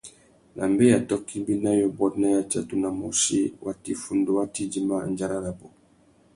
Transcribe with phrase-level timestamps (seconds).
[0.55, 4.95] Nà mbeya tôkô ibî na yôbôt na yatsatu na môchï, watu iffundu wa tà idjima
[5.05, 5.67] andjara rabú.